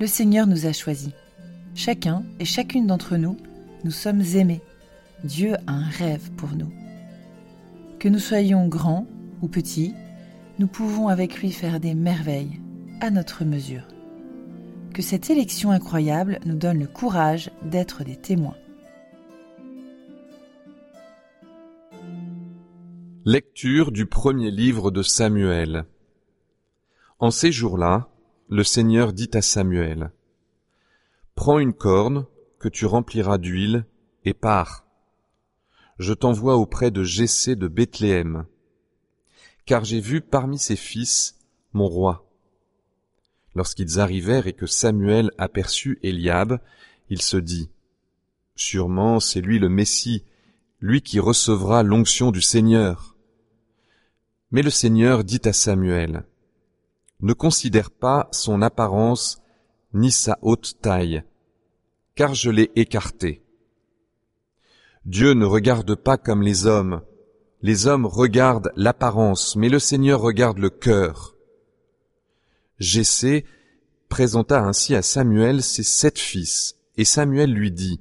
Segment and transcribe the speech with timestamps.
[0.00, 1.10] Le Seigneur nous a choisis.
[1.74, 3.36] Chacun et chacune d'entre nous,
[3.82, 4.60] nous sommes aimés.
[5.24, 6.72] Dieu a un rêve pour nous.
[7.98, 9.08] Que nous soyons grands
[9.42, 9.94] ou petits,
[10.60, 12.60] nous pouvons avec lui faire des merveilles
[13.00, 13.82] à notre mesure.
[14.94, 18.56] Que cette élection incroyable nous donne le courage d'être des témoins.
[23.24, 25.84] Lecture du premier livre de Samuel.
[27.18, 28.08] En ces jours-là,
[28.50, 30.10] le Seigneur dit à Samuel,
[31.34, 32.26] Prends une corne
[32.58, 33.84] que tu rempliras d'huile
[34.24, 34.86] et pars.
[35.98, 38.46] Je t'envoie auprès de Jessé de Bethléem,
[39.66, 41.38] car j'ai vu parmi ses fils
[41.74, 42.26] mon roi.
[43.54, 46.60] Lorsqu'ils arrivèrent et que Samuel aperçut Eliab,
[47.10, 47.70] il se dit,
[48.56, 50.24] Sûrement c'est lui le Messie,
[50.80, 53.14] lui qui recevra l'onction du Seigneur.
[54.50, 56.24] Mais le Seigneur dit à Samuel,
[57.20, 59.42] Ne considère pas son apparence
[59.92, 61.24] ni sa haute taille,
[62.14, 63.42] car je l'ai écarté.
[65.04, 67.02] Dieu ne regarde pas comme les hommes,
[67.60, 71.34] les hommes regardent l'apparence, mais le Seigneur regarde le cœur.
[72.78, 73.44] Jessé
[74.08, 78.00] présenta ainsi à Samuel ses sept fils, et Samuel lui dit,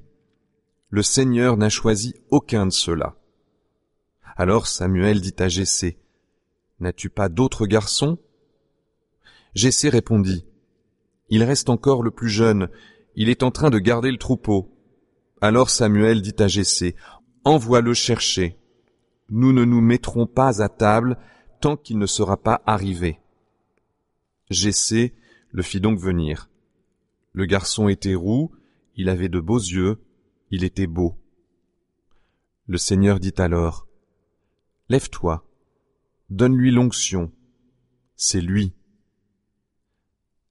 [0.89, 3.15] Le Seigneur n'a choisi aucun de ceux-là.
[4.35, 5.97] Alors Samuel dit à Jessé,
[6.79, 8.19] N'as-tu pas d'autres garçons?
[9.57, 10.45] Jessé répondit,
[11.29, 12.69] Il reste encore le plus jeune,
[13.15, 14.71] il est en train de garder le troupeau.
[15.41, 16.95] Alors Samuel dit à Jessé,
[17.43, 18.59] Envoie-le chercher.
[19.29, 21.17] Nous ne nous mettrons pas à table
[21.59, 23.19] tant qu'il ne sera pas arrivé.
[24.51, 25.15] Jessé
[25.49, 26.51] le fit donc venir.
[27.33, 28.51] Le garçon était roux,
[28.95, 30.03] il avait de beaux yeux,
[30.51, 31.17] il était beau.
[32.67, 33.87] Le Seigneur dit alors,
[34.87, 35.49] Lève-toi,
[36.29, 37.31] donne-lui l'onction,
[38.15, 38.76] c'est lui.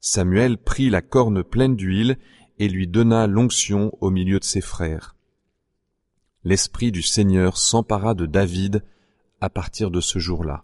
[0.09, 2.17] Samuel prit la corne pleine d'huile
[2.61, 5.17] et lui donna l'onction au milieu de ses frères.
[6.45, 8.85] L'Esprit du Seigneur s'empara de David
[9.41, 10.63] à partir de ce jour-là.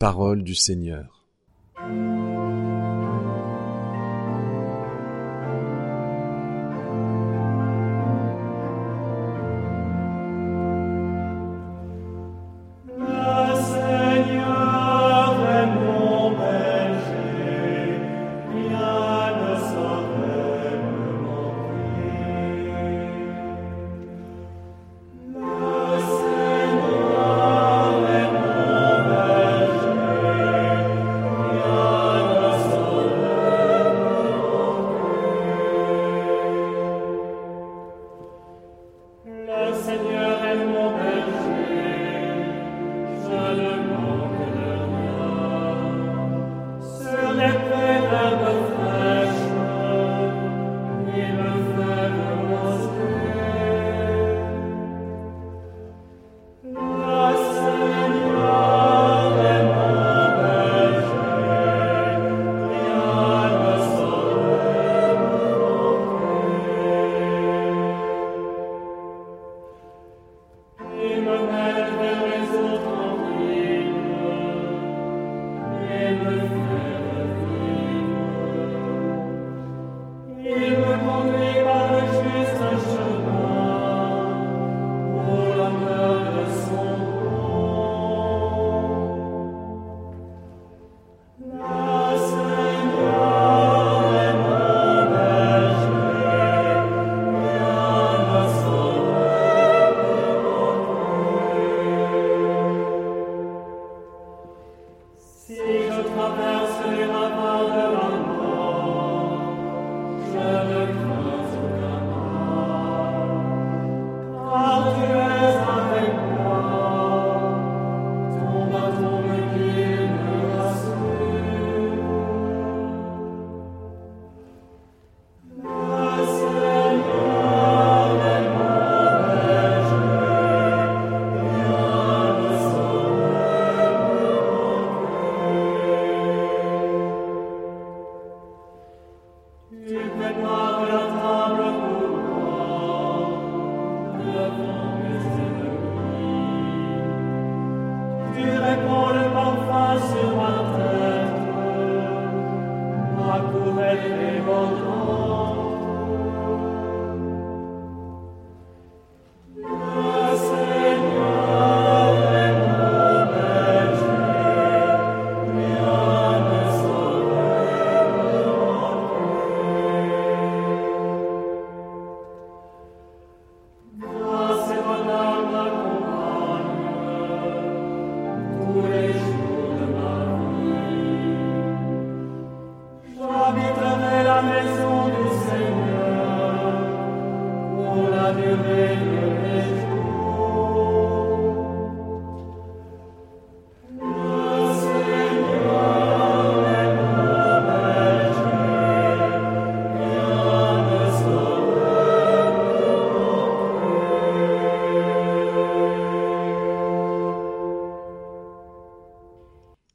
[0.00, 1.28] Parole du Seigneur.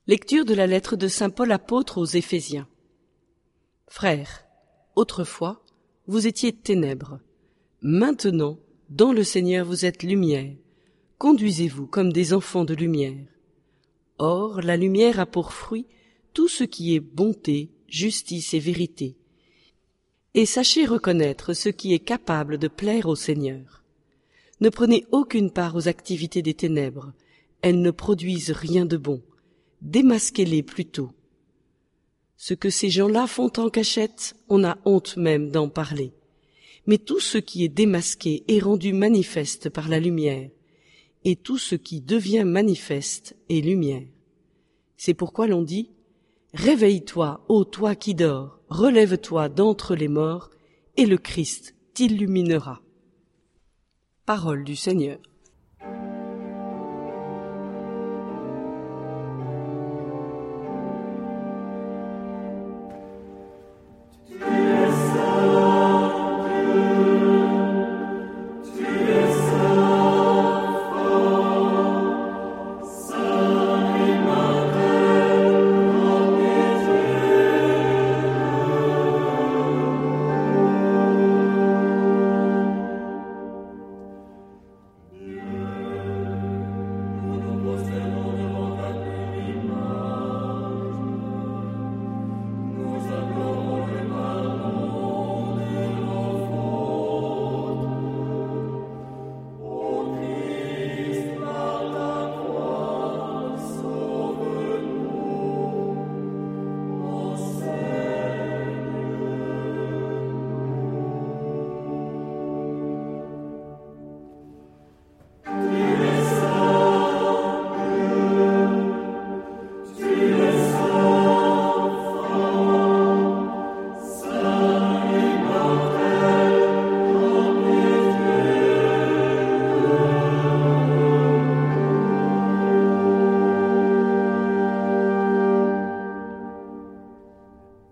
[0.09, 2.67] Lecture de la lettre de Saint Paul apôtre aux Éphésiens.
[3.87, 4.43] Frères,
[4.95, 5.63] autrefois,
[6.07, 7.19] vous étiez ténèbres.
[7.83, 8.57] Maintenant,
[8.89, 10.51] dans le Seigneur vous êtes lumière.
[11.19, 13.23] Conduisez-vous comme des enfants de lumière.
[14.17, 15.85] Or, la lumière a pour fruit
[16.33, 19.15] tout ce qui est bonté, justice et vérité.
[20.33, 23.83] Et sachez reconnaître ce qui est capable de plaire au Seigneur.
[24.59, 27.13] Ne prenez aucune part aux activités des ténèbres,
[27.61, 29.21] elles ne produisent rien de bon
[29.81, 31.11] démasquez-les plutôt.
[32.37, 36.13] Ce que ces gens-là font en cachette, on a honte même d'en parler.
[36.85, 40.49] Mais tout ce qui est démasqué est rendu manifeste par la lumière,
[41.25, 44.07] et tout ce qui devient manifeste est lumière.
[44.97, 45.91] C'est pourquoi l'on dit
[46.53, 50.49] Réveille-toi, ô toi qui dors, relève-toi d'entre les morts,
[50.97, 52.81] et le Christ t'illuminera.
[54.25, 55.19] Parole du Seigneur.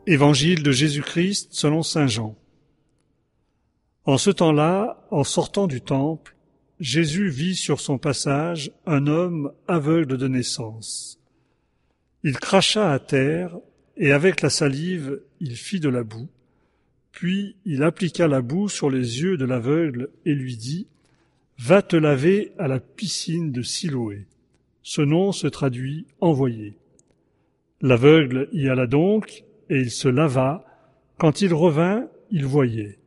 [0.10, 2.38] Évangile de Jésus-Christ selon Saint Jean.
[4.06, 6.38] En ce temps-là, en sortant du temple,
[6.80, 11.20] Jésus vit sur son passage un homme aveugle de naissance.
[12.24, 13.58] Il cracha à terre,
[13.98, 16.30] et avec la salive il fit de la boue,
[17.12, 20.88] puis il appliqua la boue sur les yeux de l'aveugle et lui dit,
[21.58, 24.26] Va te laver à la piscine de Siloé.
[24.84, 26.78] Ce nom se traduit envoyé.
[27.82, 30.66] L'aveugle y alla donc, et il se lava.
[31.18, 33.00] Quand il revint, il voyait.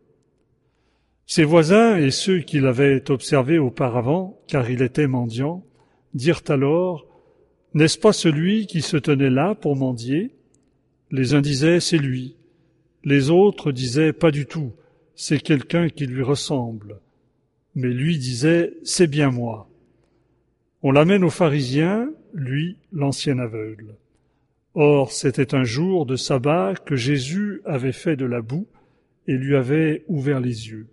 [1.26, 5.64] Ses voisins et ceux qui l'avaient observé auparavant, car il était mendiant,
[6.12, 7.06] dirent alors,
[7.72, 10.32] N'est-ce pas celui qui se tenait là pour mendier?
[11.12, 12.36] Les uns disaient, C'est lui.
[13.04, 14.72] Les autres disaient, Pas du tout,
[15.14, 17.00] c'est quelqu'un qui lui ressemble.
[17.76, 19.68] Mais lui disait, C'est bien moi.
[20.82, 23.94] On l'amène aux pharisiens, lui, l'ancien aveugle.
[24.74, 28.68] Or c'était un jour de sabbat que Jésus avait fait de la boue
[29.26, 30.86] et lui avait ouvert les yeux.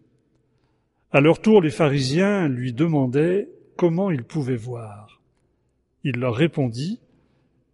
[1.12, 5.22] À leur tour, les pharisiens lui demandaient comment il pouvait voir.
[6.04, 7.00] Il leur répondit,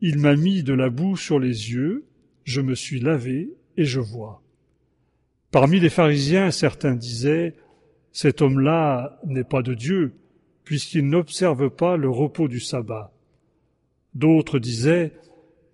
[0.02, 2.06] Il m'a mis de la boue sur les yeux,
[2.44, 4.42] je me suis lavé et je vois.
[5.52, 7.56] Parmi les pharisiens, certains disaient,
[8.12, 10.14] Cet homme-là n'est pas de Dieu,
[10.64, 13.12] puisqu'il n'observe pas le repos du sabbat.
[14.14, 15.14] D'autres disaient,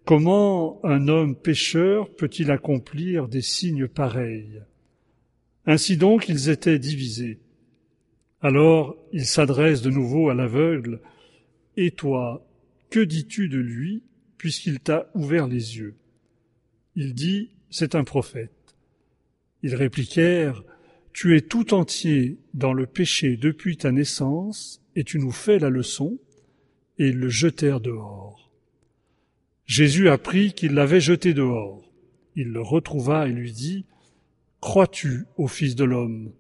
[0.10, 4.60] Comment un homme pécheur peut-il accomplir des signes pareils?
[5.68, 7.38] Ainsi donc ils étaient divisés.
[8.42, 11.00] Alors il s'adresse de nouveau à l'aveugle.
[11.78, 12.44] Et toi,
[12.90, 14.02] que dis-tu de lui,
[14.40, 15.94] puisqu'il t'a ouvert les yeux?
[16.96, 18.76] Il dit, c'est un prophète.
[19.62, 20.64] Ils répliquèrent,
[21.14, 25.70] Tu es tout entier dans le péché depuis ta naissance, et tu nous fais la
[25.70, 26.18] leçon,
[26.98, 28.49] et ils le jetèrent dehors.
[29.70, 31.88] Jésus apprit qu'il l'avait jeté dehors.
[32.36, 33.86] Il le retrouva et lui dit,
[34.62, 36.32] Crois-tu au Fils de l'homme?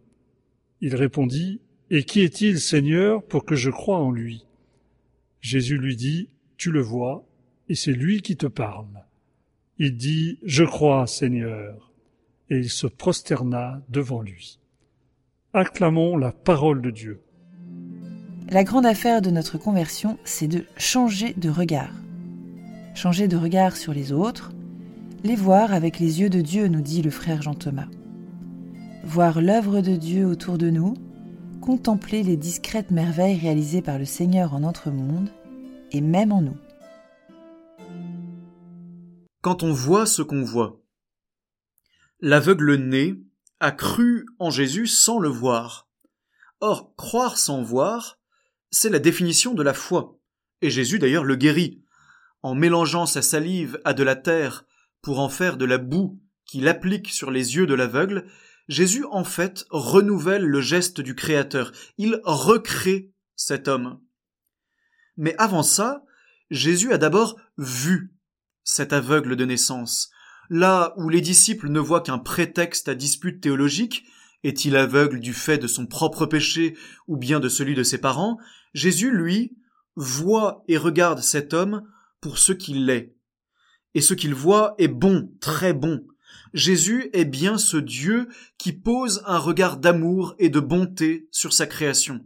[0.81, 4.47] Il répondit, Et qui est-il, Seigneur, pour que je croie en lui?
[5.41, 7.23] Jésus lui dit, Tu le vois,
[7.69, 9.05] et c'est lui qui te parle.
[9.77, 11.93] Il dit, Je crois, Seigneur,
[12.49, 14.57] et il se prosterna devant lui.
[15.53, 17.21] Acclamons la parole de Dieu.
[18.49, 21.93] La grande affaire de notre conversion, c'est de changer de regard
[22.99, 24.51] changer de regard sur les autres,
[25.23, 27.87] les voir avec les yeux de Dieu, nous dit le frère Jean Thomas.
[29.05, 30.95] Voir l'œuvre de Dieu autour de nous,
[31.61, 35.29] contempler les discrètes merveilles réalisées par le Seigneur en notre monde
[35.93, 36.57] et même en nous.
[39.41, 40.81] quand on voit ce qu'on voit.
[42.19, 43.15] L'aveugle né
[43.61, 45.87] a cru en Jésus sans le voir.
[46.59, 48.19] Or, croire sans voir,
[48.71, 50.19] c'est la définition de la foi.
[50.61, 51.81] Et Jésus d'ailleurs le guérit.
[52.41, 54.65] En mélangeant sa salive à de la terre
[55.01, 58.25] pour en faire de la boue qu'il applique sur les yeux de l'aveugle,
[58.67, 61.71] Jésus en fait renouvelle le geste du Créateur.
[61.97, 63.99] Il recrée cet homme.
[65.17, 66.03] Mais avant ça,
[66.51, 68.13] Jésus a d'abord vu
[68.63, 70.11] cet aveugle de naissance.
[70.49, 74.05] Là où les disciples ne voient qu'un prétexte à dispute théologique,
[74.43, 76.77] est-il aveugle du fait de son propre péché
[77.07, 78.37] ou bien de celui de ses parents,
[78.73, 79.57] Jésus, lui,
[79.95, 81.83] voit et regarde cet homme
[82.21, 83.15] pour ce qu'il est.
[83.93, 86.05] Et ce qu'il voit est bon, très bon.
[86.53, 91.67] Jésus est bien ce Dieu qui pose un regard d'amour et de bonté sur sa
[91.67, 92.25] création.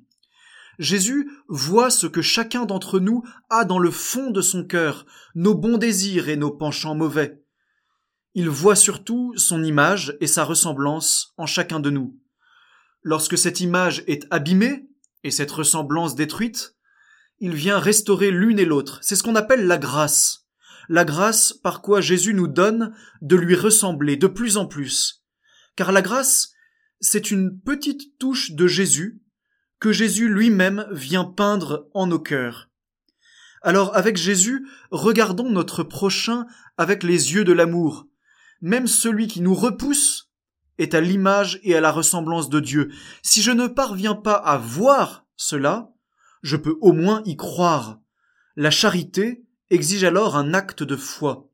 [0.79, 5.53] Jésus voit ce que chacun d'entre nous a dans le fond de son cœur, nos
[5.53, 7.41] bons désirs et nos penchants mauvais.
[8.33, 12.17] Il voit surtout son image et sa ressemblance en chacun de nous.
[13.03, 14.87] Lorsque cette image est abîmée
[15.23, 16.72] et cette ressemblance détruite,
[17.43, 18.99] il vient restaurer l'une et l'autre.
[19.01, 20.47] C'est ce qu'on appelle la grâce.
[20.87, 25.25] La grâce par quoi Jésus nous donne de lui ressembler de plus en plus.
[25.75, 26.53] Car la grâce,
[27.01, 29.21] c'est une petite touche de Jésus
[29.81, 32.69] que Jésus lui-même vient peindre en nos cœurs.
[33.61, 36.45] Alors avec Jésus, regardons notre prochain
[36.77, 38.07] avec les yeux de l'amour.
[38.61, 40.31] Même celui qui nous repousse
[40.77, 42.89] est à l'image et à la ressemblance de Dieu.
[43.21, 45.92] Si je ne parviens pas à voir cela,
[46.43, 47.99] je peux au moins y croire.
[48.55, 51.49] La charité exige alors un acte de foi.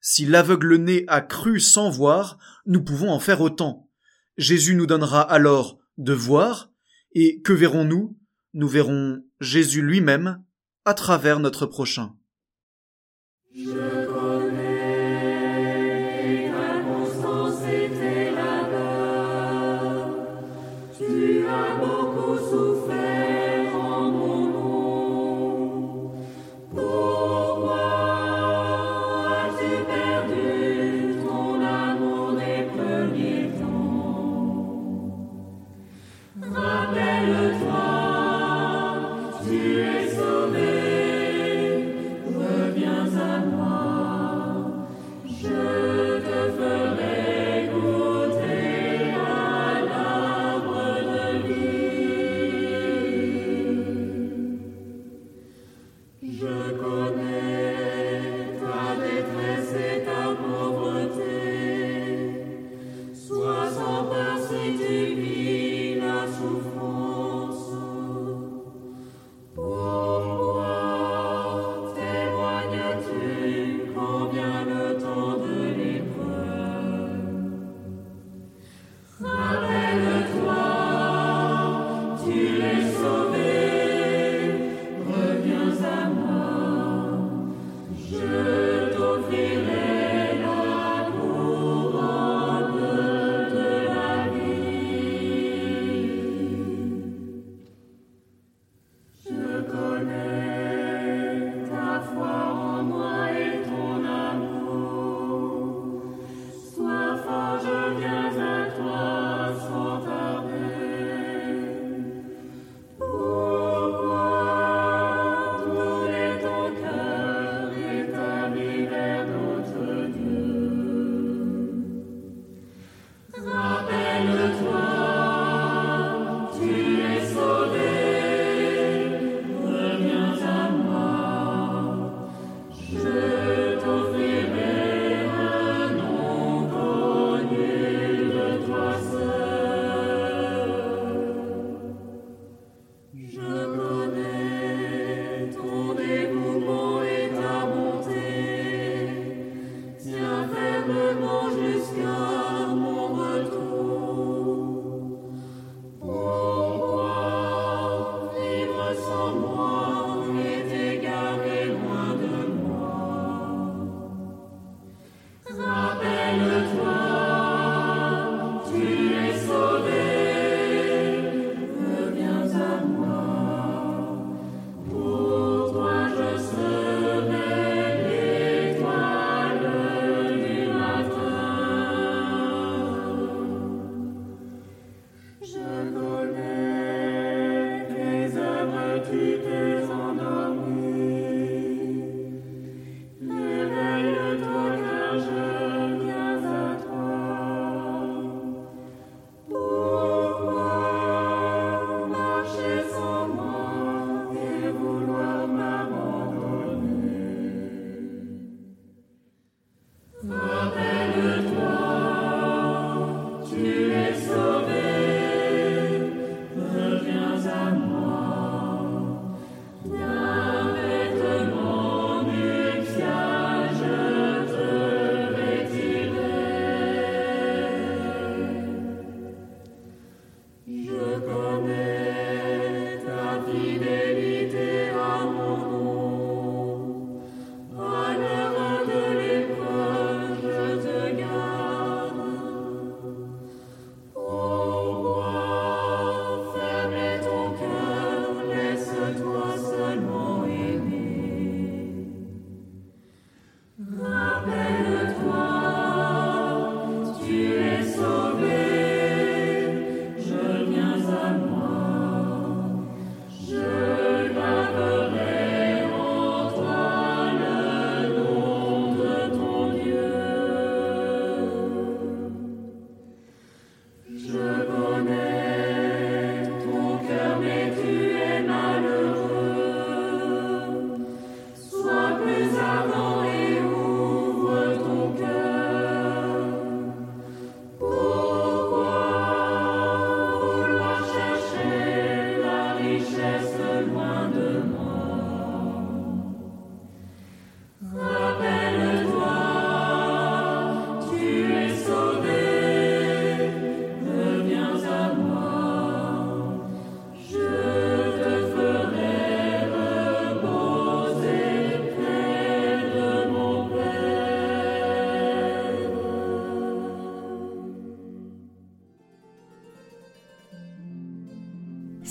[0.00, 3.88] Si l'aveugle-né a cru sans voir, nous pouvons en faire autant.
[4.36, 6.70] Jésus nous donnera alors de voir,
[7.12, 8.18] et que verrons-nous?
[8.52, 10.42] Nous verrons Jésus lui-même
[10.84, 12.14] à travers notre prochain.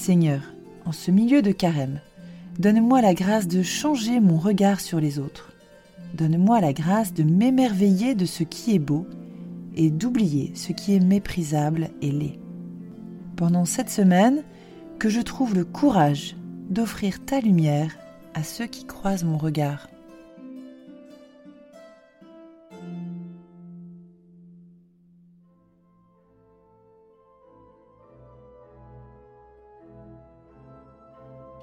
[0.06, 0.54] Seigneur,
[0.86, 2.00] en ce milieu de carême,
[2.60, 5.52] donne-moi la grâce de changer mon regard sur les autres.
[6.14, 9.08] Donne-moi la grâce de m'émerveiller de ce qui est beau
[9.76, 12.38] et d'oublier ce qui est méprisable et laid.
[13.36, 14.44] Pendant cette semaine,
[15.00, 16.36] que je trouve le courage
[16.70, 17.98] d'offrir ta lumière
[18.36, 19.88] à ceux qui croisent mon regard.